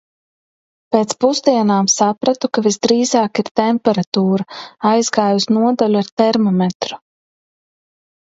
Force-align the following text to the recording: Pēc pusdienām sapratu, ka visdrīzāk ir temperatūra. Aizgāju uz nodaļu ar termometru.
Pēc 0.93 1.11
pusdienām 1.25 1.89
sapratu, 1.95 2.49
ka 2.57 2.63
visdrīzāk 2.67 3.41
ir 3.43 3.51
temperatūra. 3.59 4.47
Aizgāju 4.93 5.39
uz 5.43 5.47
nodaļu 5.59 6.01
ar 6.01 6.11
termometru. 6.23 6.99